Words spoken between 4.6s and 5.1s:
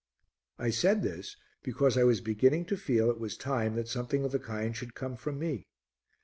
should